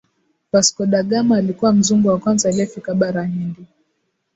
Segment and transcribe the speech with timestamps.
[0.51, 3.65] Vasco da Gama alikuwa Mzungu wa kwanza aliyefika Bara hindi